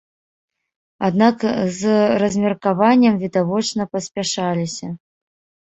[1.09, 1.45] Аднак
[1.77, 1.85] з
[2.25, 4.93] размеркаваннем відавочна паспяшаліся.